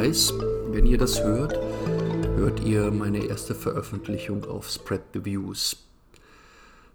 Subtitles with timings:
[0.00, 0.32] Weiß.
[0.70, 1.58] Wenn ihr das hört,
[2.36, 5.76] hört ihr meine erste Veröffentlichung auf Spread the Views.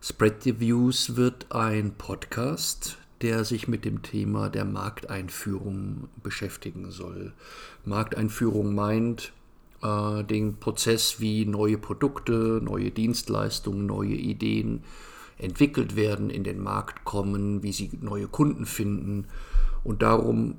[0.01, 7.33] Spread the Views wird ein Podcast, der sich mit dem Thema der Markteinführung beschäftigen soll.
[7.83, 9.33] Markteinführung meint
[9.83, 14.83] äh, den Prozess, wie neue Produkte, neue Dienstleistungen, neue Ideen
[15.37, 19.27] entwickelt werden, in den Markt kommen, wie sie neue Kunden finden.
[19.83, 20.55] Und darum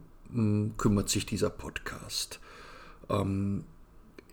[0.76, 2.40] kümmert sich dieser Podcast.
[3.08, 3.64] Ähm,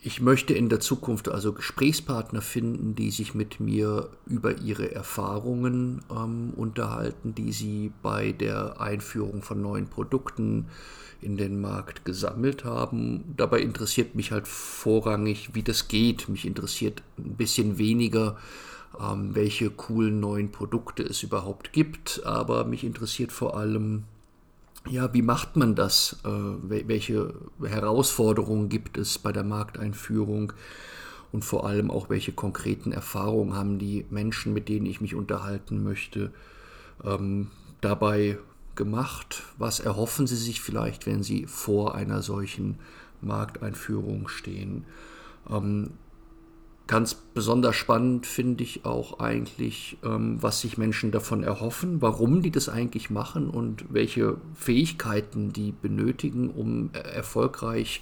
[0.05, 6.01] ich möchte in der Zukunft also Gesprächspartner finden, die sich mit mir über ihre Erfahrungen
[6.11, 10.65] ähm, unterhalten, die sie bei der Einführung von neuen Produkten
[11.21, 13.33] in den Markt gesammelt haben.
[13.37, 16.27] Dabei interessiert mich halt vorrangig, wie das geht.
[16.27, 18.35] Mich interessiert ein bisschen weniger,
[18.99, 24.03] ähm, welche coolen neuen Produkte es überhaupt gibt, aber mich interessiert vor allem,
[24.89, 26.17] ja, wie macht man das?
[26.25, 26.29] Äh,
[26.87, 30.53] welche Herausforderungen gibt es bei der Markteinführung?
[31.31, 35.83] Und vor allem auch, welche konkreten Erfahrungen haben die Menschen, mit denen ich mich unterhalten
[35.83, 36.31] möchte,
[37.03, 37.47] ähm,
[37.81, 38.37] dabei
[38.75, 39.43] gemacht?
[39.57, 42.77] Was erhoffen sie sich vielleicht, wenn sie vor einer solchen
[43.21, 44.85] Markteinführung stehen?
[46.85, 52.51] Ganz besonders spannend finde ich auch eigentlich, ähm, was sich Menschen davon erhoffen, warum die
[52.51, 58.01] das eigentlich machen und welche Fähigkeiten die benötigen, um äh, erfolgreich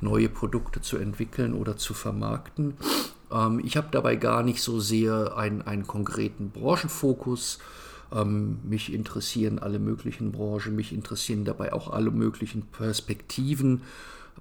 [0.00, 2.74] neue Produkte zu entwickeln oder zu vermarkten.
[3.30, 7.58] Ähm, ich habe dabei gar nicht so sehr einen, einen konkreten Branchenfokus.
[8.12, 13.82] Ähm, mich interessieren alle möglichen Branchen, mich interessieren dabei auch alle möglichen Perspektiven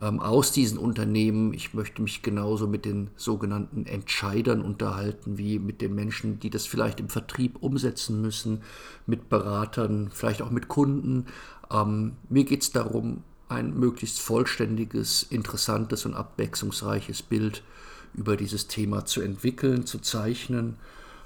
[0.02, 1.54] ähm, aus diesen Unternehmen.
[1.54, 6.66] Ich möchte mich genauso mit den sogenannten Entscheidern unterhalten, wie mit den Menschen, die das
[6.66, 8.62] vielleicht im Vertrieb umsetzen müssen,
[9.06, 11.26] mit Beratern, vielleicht auch mit Kunden.
[11.72, 17.64] Ähm, mir geht es darum, ein möglichst vollständiges, interessantes und abwechslungsreiches Bild
[18.14, 20.76] über dieses Thema zu entwickeln, zu zeichnen.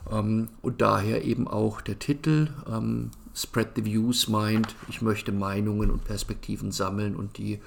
[0.10, 5.90] Ähm, und daher eben auch der Titel ähm, Spread the Views meint, ich möchte Meinungen
[5.90, 7.60] und Perspektiven sammeln und die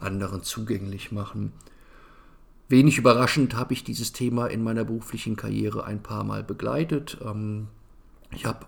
[0.00, 1.52] anderen zugänglich machen.
[2.68, 7.18] Wenig überraschend habe ich dieses Thema in meiner beruflichen Karriere ein paar Mal begleitet.
[7.24, 7.68] Ähm,
[8.30, 8.66] ich habe,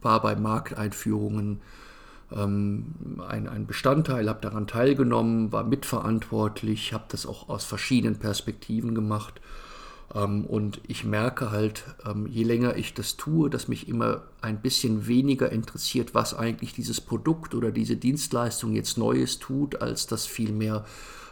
[0.00, 1.60] war bei Markteinführungen
[2.28, 9.40] ein, ein Bestandteil, habe daran teilgenommen, war mitverantwortlich, habe das auch aus verschiedenen Perspektiven gemacht
[10.14, 15.06] und ich merke halt, ähm, je länger ich das tue, dass mich immer ein bisschen
[15.06, 20.84] weniger interessiert, was eigentlich dieses Produkt oder diese Dienstleistung jetzt Neues tut, als dass vielmehr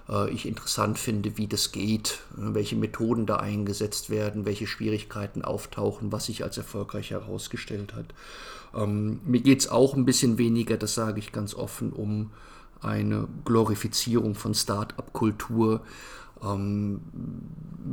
[0.08, 5.42] äh, ich interessant finde, wie das geht, äh, welche Methoden da eingesetzt werden, welche Schwierigkeiten
[5.42, 8.06] auftauchen, was sich als erfolgreich herausgestellt hat.
[8.74, 12.30] Ähm, mir geht es auch ein bisschen weniger, das sage ich ganz offen, um
[12.84, 15.82] eine Glorifizierung von Start-up-Kultur.
[16.42, 17.00] Ähm,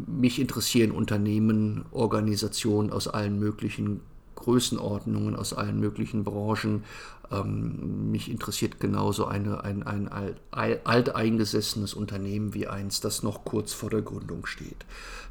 [0.07, 4.01] mich interessieren Unternehmen, Organisationen aus allen möglichen
[4.41, 6.83] Größenordnungen, aus allen möglichen Branchen.
[7.31, 10.09] Ähm, mich interessiert genauso eine, ein, ein
[10.51, 14.85] alteingesessenes Unternehmen wie eins, das noch kurz vor der Gründung steht.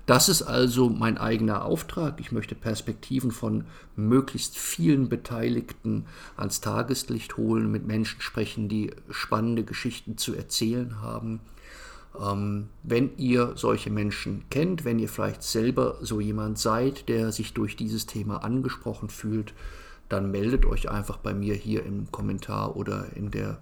[0.06, 2.18] Das ist also mein eigener Auftrag.
[2.20, 3.64] Ich möchte Perspektiven von
[3.96, 6.06] möglichst vielen Beteiligten
[6.36, 11.40] ans Tageslicht holen, mit Menschen sprechen, die spannende Geschichten zu erzählen haben.
[12.18, 17.52] Ähm, wenn ihr solche Menschen kennt, wenn ihr vielleicht selber so jemand seid, der sich
[17.54, 19.54] durch dieses Thema angesprochen fühlt,
[20.08, 23.60] dann meldet euch einfach bei mir hier im Kommentar oder in der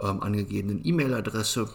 [0.00, 1.68] ähm, angegebenen E-Mail-Adresse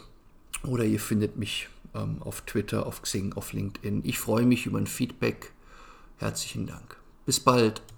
[0.64, 4.02] oder ihr findet mich ähm, auf Twitter, auf Xing, auf LinkedIn.
[4.04, 5.52] Ich freue mich über ein Feedback.
[6.18, 6.98] Herzlichen Dank.
[7.26, 7.82] Bis bald.